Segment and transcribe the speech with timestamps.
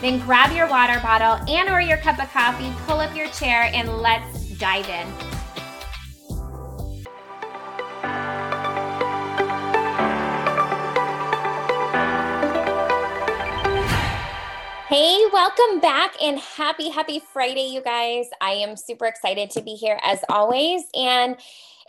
[0.00, 3.70] then grab your water bottle and or your cup of coffee, pull up your chair
[3.74, 5.06] and let's dive in.
[14.90, 18.26] Hey, welcome back and happy, happy Friday, you guys.
[18.40, 20.82] I am super excited to be here as always.
[20.94, 21.36] And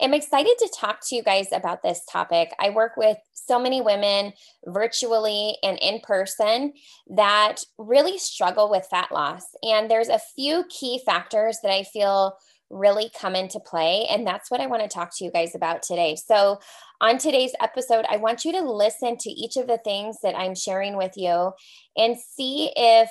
[0.02, 2.52] I'm excited to talk to you guys about this topic.
[2.58, 4.32] I work with so many women
[4.66, 6.72] virtually and in person
[7.08, 9.44] that really struggle with fat loss.
[9.62, 12.36] And there's a few key factors that I feel
[12.68, 14.06] really come into play.
[14.10, 16.16] And that's what I want to talk to you guys about today.
[16.16, 16.58] So,
[17.00, 20.54] on today's episode, I want you to listen to each of the things that I'm
[20.54, 21.52] sharing with you
[21.96, 23.10] and see if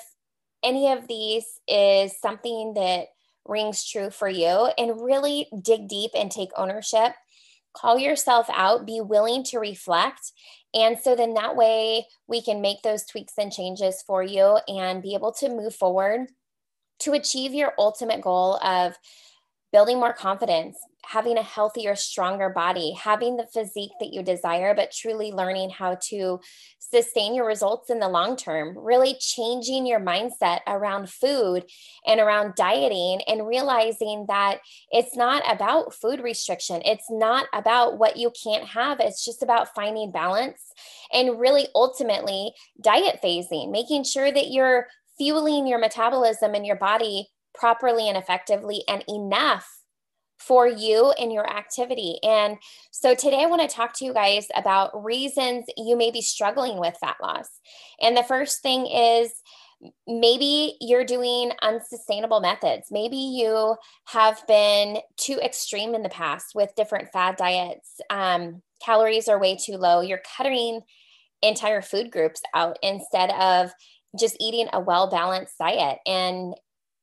[0.62, 3.08] any of these is something that
[3.46, 7.12] rings true for you and really dig deep and take ownership.
[7.74, 10.32] Call yourself out, be willing to reflect.
[10.74, 15.02] And so then that way we can make those tweaks and changes for you and
[15.02, 16.28] be able to move forward
[17.00, 18.96] to achieve your ultimate goal of
[19.72, 24.92] building more confidence, having a healthier, stronger body, having the physique that you desire, but
[24.92, 26.40] truly learning how to
[26.78, 31.64] sustain your results in the long term, really changing your mindset around food
[32.06, 34.58] and around dieting and realizing that
[34.90, 36.82] it's not about food restriction.
[36.84, 39.00] It's not about what you can't have.
[39.00, 40.60] It's just about finding balance
[41.12, 44.86] and really ultimately diet phasing, making sure that you're
[45.18, 49.81] fueling your metabolism and your body properly and effectively and enough
[50.46, 52.18] for you and your activity.
[52.22, 52.58] And
[52.90, 56.78] so today I want to talk to you guys about reasons you may be struggling
[56.78, 57.48] with fat loss.
[58.00, 59.32] And the first thing is
[60.06, 62.88] maybe you're doing unsustainable methods.
[62.90, 63.76] Maybe you
[64.06, 68.00] have been too extreme in the past with different fad diets.
[68.10, 70.00] Um, calories are way too low.
[70.00, 70.80] You're cutting
[71.42, 73.72] entire food groups out instead of
[74.18, 76.54] just eating a well balanced diet and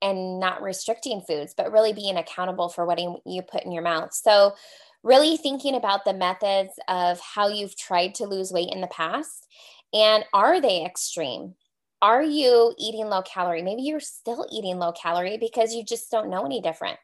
[0.02, 4.14] and not restricting foods, but really being accountable for what you put in your mouth.
[4.14, 4.54] So,
[5.02, 9.48] really thinking about the methods of how you've tried to lose weight in the past
[9.94, 11.56] and are they extreme?
[12.02, 13.62] Are you eating low calorie?
[13.62, 17.00] Maybe you're still eating low calorie because you just don't know any different.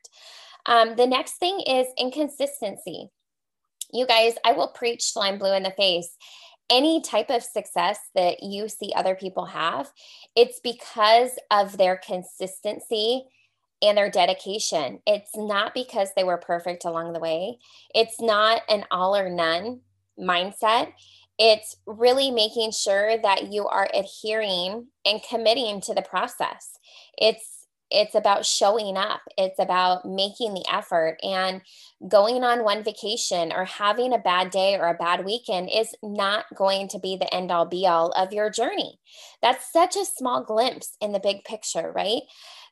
[0.66, 3.10] Um, the next thing is inconsistency.
[3.92, 6.16] You guys, I will preach till I'm blue in the face
[6.70, 9.92] any type of success that you see other people have,
[10.36, 13.26] it's because of their consistency
[13.82, 15.00] and their dedication.
[15.06, 17.60] It's not because they were perfect along the way.
[17.94, 19.82] It's not an all or none
[20.20, 20.94] mindset.
[21.38, 26.80] It's really making sure that you are adhering and committing to the process.
[27.18, 27.55] It's
[27.92, 31.62] it's about showing up it's about making the effort and
[32.08, 36.46] going on one vacation or having a bad day or a bad weekend is not
[36.56, 39.00] going to be the end all be all of your journey.
[39.42, 42.24] That's such a small glimpse in the big picture right?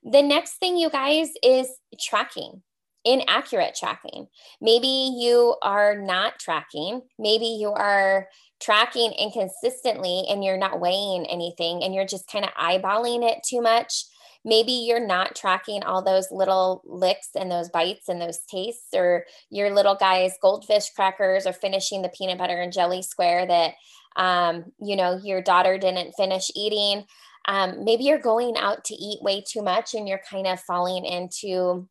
[0.04, 1.70] The next thing you guys is
[2.00, 2.64] tracking
[3.06, 4.28] inaccurate tracking.
[4.62, 8.28] Maybe you are not tracking maybe you are
[8.62, 13.62] tracking inconsistently and you're not weighing anything and you're just kind of eyeballing it too
[13.62, 14.06] much
[14.46, 19.26] maybe you're not tracking all those little licks and those bites and those tastes, or
[19.50, 23.74] your little guy's goldfish crackers or finishing the peanut butter and jelly square that
[24.16, 27.06] um, you know your daughter didn't finish eating.
[27.46, 31.04] Um, maybe you're going out to eat way too much and you're kind of falling
[31.04, 31.90] into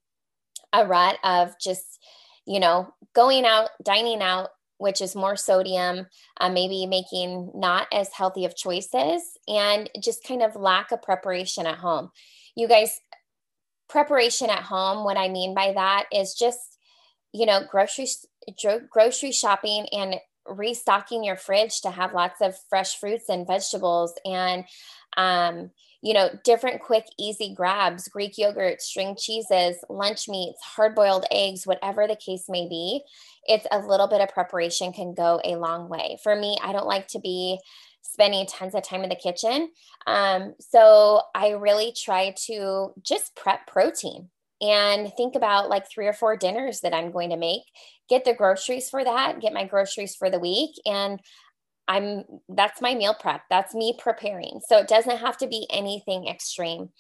[0.73, 1.99] a rut of just
[2.47, 4.49] you know going out dining out
[4.83, 6.09] which is more sodium,
[6.41, 11.67] uh, maybe making not as healthy of choices, and just kind of lack of preparation
[11.67, 12.11] at home.
[12.57, 13.01] You guys,
[13.89, 16.79] preparation at home, what I mean by that is just,
[17.33, 18.07] you know, grocery
[18.91, 20.17] grocery shopping and
[20.47, 24.65] restocking your fridge to have lots of fresh fruits and vegetables and
[25.17, 25.71] um,
[26.03, 31.67] you know different quick easy grabs greek yogurt string cheeses lunch meats hard boiled eggs
[31.67, 33.03] whatever the case may be
[33.45, 36.19] it's a little bit of preparation can go a long way.
[36.23, 37.61] For me i don't like to be
[38.03, 39.71] spending tons of time in the kitchen
[40.07, 44.29] um, so i really try to just prep protein
[44.63, 47.63] and think about like three or four dinners that I'm going to make,
[48.09, 50.71] get the groceries for that, get my groceries for the week.
[50.87, 51.19] And
[51.89, 53.43] I'm that's my meal prep.
[53.51, 54.61] That's me preparing.
[54.69, 56.91] So it doesn't have to be anything extreme.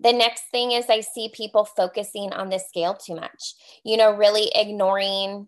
[0.00, 4.12] The next thing is I see people focusing on the scale too much, you know,
[4.12, 5.46] really ignoring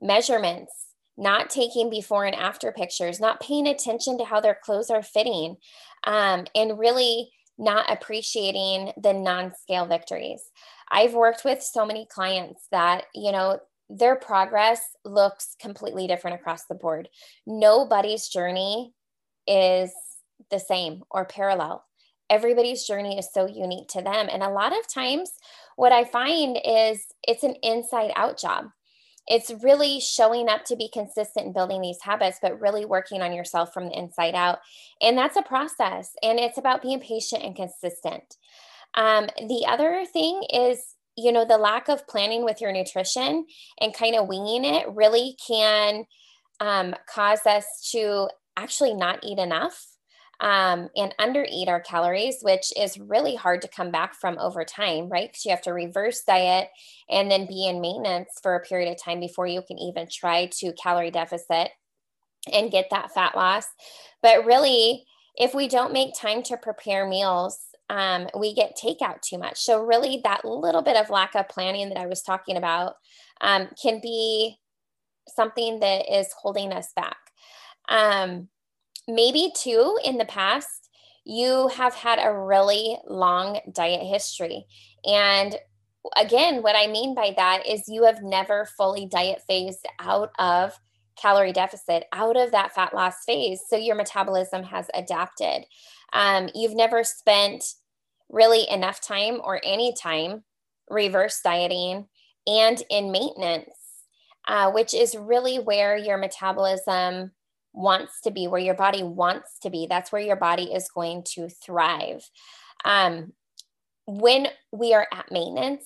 [0.00, 0.72] measurements,
[1.20, 5.56] not taking before and after pictures, not paying attention to how their clothes are fitting,
[6.04, 10.42] um, and really not appreciating the non scale victories.
[10.90, 16.64] I've worked with so many clients that, you know, their progress looks completely different across
[16.64, 17.08] the board.
[17.46, 18.94] Nobody's journey
[19.46, 19.92] is
[20.50, 21.84] the same or parallel.
[22.30, 24.28] Everybody's journey is so unique to them.
[24.30, 25.32] And a lot of times,
[25.76, 28.66] what I find is it's an inside out job
[29.30, 33.32] it's really showing up to be consistent in building these habits, but really working on
[33.32, 34.58] yourself from the inside out.
[35.00, 38.36] And that's a process, and it's about being patient and consistent.
[38.94, 43.46] Um, the other thing is, you know, the lack of planning with your nutrition
[43.80, 46.04] and kind of winging it really can
[46.58, 49.86] um, cause us to actually not eat enough
[50.40, 55.08] um, and undereat our calories, which is really hard to come back from over time,
[55.08, 55.28] right?
[55.28, 56.68] Because you have to reverse diet
[57.10, 60.46] and then be in maintenance for a period of time before you can even try
[60.46, 61.70] to calorie deficit
[62.52, 63.66] and get that fat loss.
[64.22, 65.04] But really,
[65.36, 67.58] if we don't make time to prepare meals,
[67.90, 69.58] um, we get takeout too much.
[69.58, 72.94] So, really, that little bit of lack of planning that I was talking about
[73.40, 74.56] um, can be
[75.28, 77.16] something that is holding us back.
[77.88, 78.48] Um,
[79.14, 80.88] maybe too in the past
[81.24, 84.66] you have had a really long diet history.
[85.04, 85.56] And
[86.16, 90.72] again what i mean by that is you have never fully diet phased out of
[91.14, 93.60] calorie deficit out of that fat loss phase.
[93.68, 95.66] So your metabolism has adapted.
[96.14, 97.74] Um, you've never spent
[98.30, 100.42] really enough time or any time
[100.88, 102.06] reverse dieting
[102.46, 103.68] and in maintenance
[104.48, 107.30] uh, which is really where your metabolism
[107.72, 109.86] wants to be, where your body wants to be.
[109.88, 112.28] That's where your body is going to thrive.
[112.84, 113.32] Um,
[114.06, 115.84] when we are at maintenance,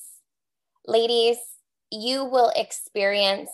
[0.86, 1.38] ladies,
[1.90, 3.50] you will experience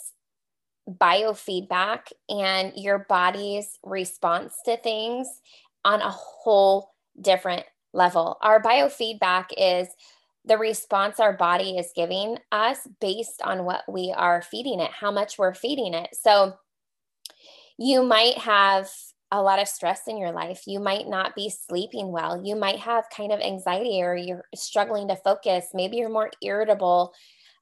[0.88, 5.40] biofeedback and your body's response to things
[5.84, 8.38] on a whole different level.
[8.40, 9.88] Our biofeedback is
[10.44, 15.10] the response our body is giving us based on what we are feeding it, how
[15.10, 16.08] much we're feeding it.
[16.12, 16.54] So,
[17.80, 18.90] you might have
[19.32, 20.64] a lot of stress in your life.
[20.66, 22.44] You might not be sleeping well.
[22.44, 25.68] You might have kind of anxiety or you're struggling to focus.
[25.72, 27.14] Maybe you're more irritable,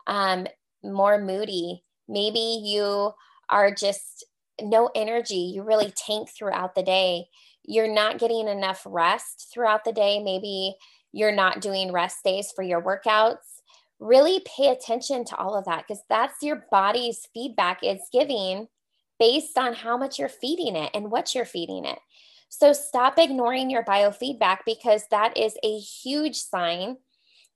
[0.09, 0.49] um,
[0.83, 1.85] more moody.
[2.09, 3.13] Maybe you
[3.49, 4.27] are just
[4.61, 5.53] no energy.
[5.55, 7.27] You really tank throughout the day.
[7.65, 10.21] You're not getting enough rest throughout the day.
[10.21, 10.75] Maybe
[11.13, 13.63] you're not doing rest days for your workouts.
[14.01, 18.67] Really pay attention to all of that because that's your body's feedback it's giving
[19.19, 21.99] based on how much you're feeding it and what you're feeding it.
[22.49, 26.97] So stop ignoring your biofeedback because that is a huge sign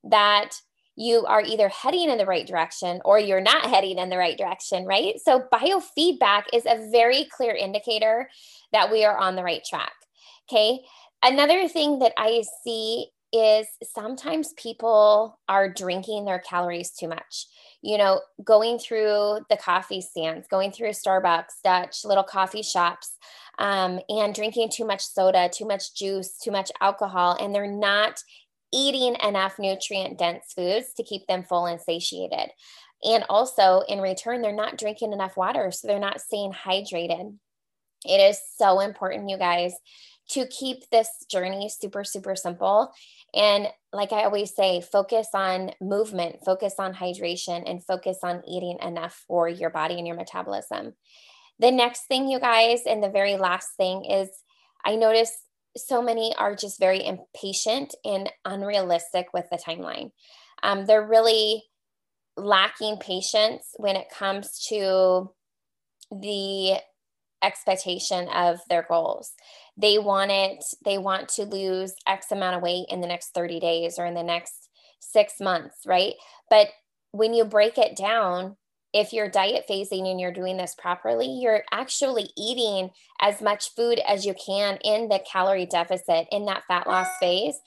[0.04, 0.50] that
[0.96, 4.36] you are either heading in the right direction or you're not heading in the right
[4.36, 5.14] direction, right?
[5.24, 8.28] So biofeedback is a very clear indicator
[8.72, 9.92] that we are on the right track.
[10.50, 10.80] Okay.
[11.22, 17.46] Another thing that I see is sometimes people are drinking their calories too much.
[17.82, 23.16] You know, going through the coffee stands, going through Starbucks, Dutch, little coffee shops,
[23.58, 28.22] um, and drinking too much soda, too much juice, too much alcohol, and they're not
[28.72, 32.50] eating enough nutrient dense foods to keep them full and satiated.
[33.04, 37.36] And also, in return, they're not drinking enough water, so they're not staying hydrated.
[38.04, 39.74] It is so important, you guys,
[40.30, 42.92] to keep this journey super, super simple.
[43.34, 48.78] And like I always say, focus on movement, focus on hydration, and focus on eating
[48.80, 50.94] enough for your body and your metabolism.
[51.58, 54.30] The next thing, you guys, and the very last thing is
[54.84, 55.32] I notice
[55.76, 60.10] so many are just very impatient and unrealistic with the timeline.
[60.62, 61.64] Um, they're really
[62.36, 65.30] lacking patience when it comes to
[66.10, 66.78] the
[67.42, 69.32] expectation of their goals.
[69.76, 73.60] They want it, they want to lose X amount of weight in the next 30
[73.60, 74.68] days or in the next
[75.00, 76.14] six months, right?
[76.48, 76.68] But
[77.12, 78.56] when you break it down,
[78.92, 83.98] if you're diet phasing and you're doing this properly, you're actually eating as much food
[84.06, 87.58] as you can in the calorie deficit in that fat loss phase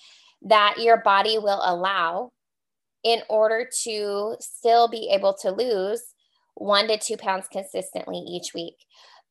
[0.43, 2.31] that your body will allow
[3.03, 6.01] in order to still be able to lose
[6.55, 8.75] one to two pounds consistently each week.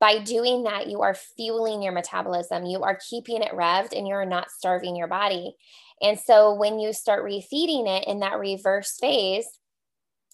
[0.05, 4.27] By doing that, you are fueling your metabolism, you are keeping it revved, and you're
[4.27, 5.57] not starving your body.
[6.03, 9.47] And so when you start refeeding it in that reverse phase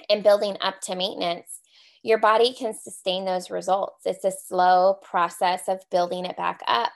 [0.08, 1.60] and building up to maintenance,
[2.02, 4.06] your body can sustain those results.
[4.06, 6.90] It's a slow process of building it back up,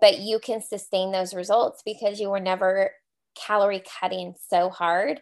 [0.00, 2.92] but you can sustain those results because you were never
[3.34, 5.20] calorie cutting so hard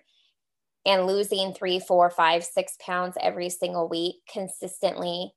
[0.87, 5.33] and losing three, four, five, six pounds every single week consistently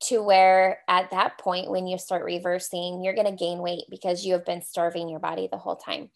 [0.00, 4.24] to where at that point, when you start reversing, you're going to gain weight because
[4.24, 6.10] you have been starving your body the whole time.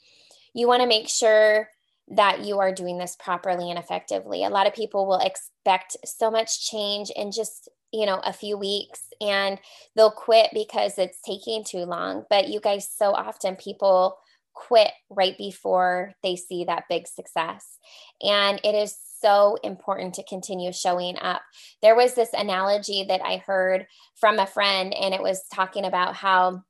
[0.54, 1.68] You want to make sure
[2.08, 4.44] that you are doing this properly and effectively.
[4.44, 8.56] A lot of people will expect so much change in just, you know, a few
[8.56, 9.58] weeks and
[9.96, 12.24] they'll quit because it's taking too long.
[12.28, 14.18] But you guys, so often people
[14.54, 17.78] quit right before they see that big success.
[18.20, 21.40] And it is so important to continue showing up.
[21.80, 23.86] There was this analogy that I heard
[24.16, 26.64] from a friend, and it was talking about how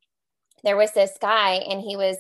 [0.64, 2.16] there was this guy and he was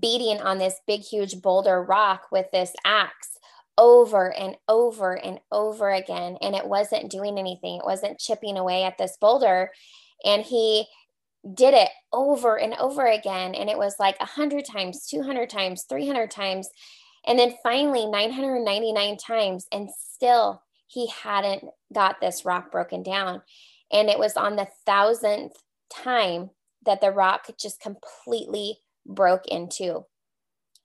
[0.00, 3.38] beating on this big, huge boulder rock with this axe
[3.78, 6.36] over and over and over again.
[6.40, 9.70] And it wasn't doing anything, it wasn't chipping away at this boulder.
[10.24, 10.86] And he
[11.54, 13.54] did it over and over again.
[13.54, 16.68] And it was like 100 times, 200 times, 300 times.
[17.26, 19.66] And then finally, 999 times.
[19.72, 23.42] And still, he hadn't got this rock broken down.
[23.92, 25.56] And it was on the thousandth
[25.90, 26.50] time
[26.84, 30.04] that the rock just completely broke into.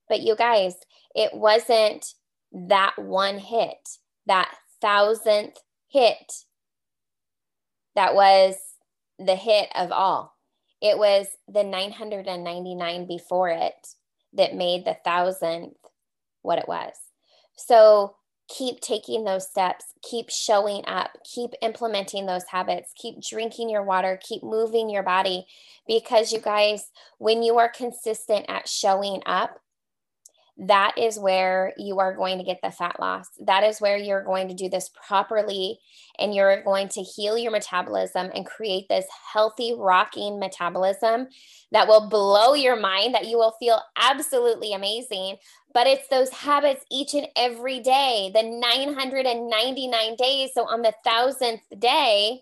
[0.10, 0.76] But you guys,
[1.16, 2.14] it wasn't
[2.52, 5.58] that one hit, that thousandth
[5.90, 6.46] hit
[7.98, 8.56] that was
[9.18, 10.38] the hit of all.
[10.82, 13.88] It was the 999 before it
[14.34, 15.78] that made the thousandth
[16.48, 16.94] what it was.
[17.58, 18.16] So
[18.50, 24.20] keep taking those steps, keep showing up, keep implementing those habits, keep drinking your water,
[24.22, 25.46] keep moving your body.
[25.86, 29.60] Because you guys, when you are consistent at showing up,
[30.60, 33.28] that is where you are going to get the fat loss.
[33.40, 35.80] That is where you're going to do this properly
[36.18, 41.28] and you're going to heal your metabolism and create this healthy, rocking metabolism
[41.72, 45.38] that will blow your mind, that you will feel absolutely amazing.
[45.74, 50.52] But it's those habits each and every day, the 999 days.
[50.56, 52.42] So on the thousandth day,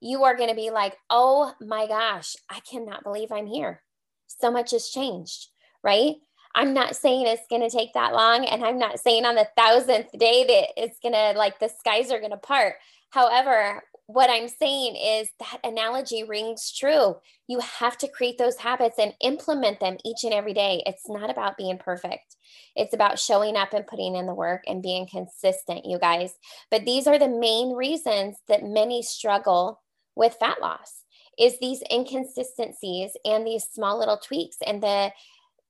[0.00, 3.82] you are going to be like, oh my gosh, I cannot believe I'm here.
[4.28, 5.48] So much has changed,
[5.82, 6.14] right?
[6.54, 8.44] I'm not saying it's going to take that long.
[8.44, 12.10] And I'm not saying on the thousandth day that it's going to, like, the skies
[12.10, 12.74] are going to part.
[13.10, 17.16] However, what I'm saying is that analogy rings true.
[17.46, 20.82] You have to create those habits and implement them each and every day.
[20.86, 22.36] It's not about being perfect,
[22.74, 26.32] it's about showing up and putting in the work and being consistent, you guys.
[26.70, 29.82] But these are the main reasons that many struggle
[30.16, 31.04] with fat loss
[31.38, 35.12] is these inconsistencies and these small little tweaks and the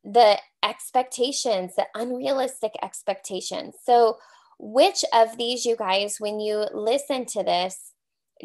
[0.08, 3.74] the expectations, the unrealistic expectations.
[3.84, 4.16] So,
[4.58, 7.92] which of these, you guys, when you listen to this,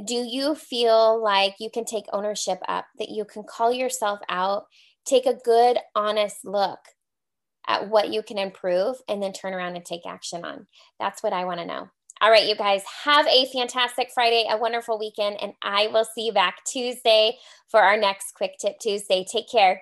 [0.05, 4.65] do you feel like you can take ownership up, that you can call yourself out,
[5.05, 6.79] take a good, honest look
[7.67, 10.67] at what you can improve, and then turn around and take action on?
[10.99, 11.87] That's what I want to know.
[12.21, 16.25] All right, you guys, have a fantastic Friday, a wonderful weekend, and I will see
[16.27, 17.37] you back Tuesday
[17.69, 19.25] for our next Quick Tip Tuesday.
[19.29, 19.81] Take care.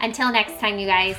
[0.00, 1.16] Until next time, you guys.